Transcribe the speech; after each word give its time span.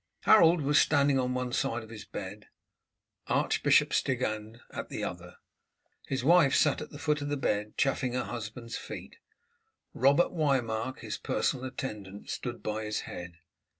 Harold 0.21 0.61
was 0.61 0.81
standing 0.81 1.19
on 1.19 1.35
one 1.35 1.53
side 1.53 1.83
of 1.83 1.91
his 1.91 2.05
bed, 2.05 2.47
Archbishop 3.27 3.93
Stigand 3.93 4.59
at 4.73 4.89
the 4.89 5.03
other. 5.03 5.35
His 6.07 6.23
wife 6.23 6.55
sat 6.55 6.81
at 6.81 6.89
the 6.89 6.97
foot 6.97 7.21
of 7.21 7.29
the 7.29 7.37
bed, 7.37 7.77
chaffing 7.77 8.13
her 8.13 8.23
husband's 8.23 8.77
feet; 8.79 9.17
Robert 9.93 10.31
Wymarc, 10.31 11.01
his 11.01 11.19
personal 11.19 11.65
attendant, 11.65 12.31
stood 12.31 12.63
by 12.63 12.83
his 12.85 13.01
head. 13.01 13.33